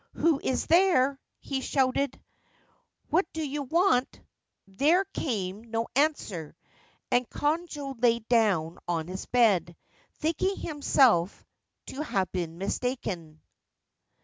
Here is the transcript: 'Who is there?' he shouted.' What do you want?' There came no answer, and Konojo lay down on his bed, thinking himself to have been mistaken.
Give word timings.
'Who 0.13 0.41
is 0.43 0.65
there?' 0.65 1.19
he 1.49 1.61
shouted.' 1.61 2.19
What 3.11 3.31
do 3.33 3.47
you 3.47 3.61
want?' 3.61 4.19
There 4.81 5.05
came 5.05 5.63
no 5.65 5.89
answer, 5.95 6.55
and 7.11 7.29
Konojo 7.29 8.01
lay 8.01 8.17
down 8.17 8.79
on 8.87 9.07
his 9.07 9.27
bed, 9.27 9.75
thinking 10.15 10.57
himself 10.57 11.45
to 11.85 12.01
have 12.03 12.31
been 12.31 12.57
mistaken. 12.57 13.41